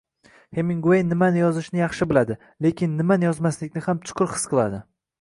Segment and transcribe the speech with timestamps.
[0.59, 4.87] Heminguey nimani yozishni yaxshi biladi, lekin nimani yozmaslikni ham chuqur his qiladi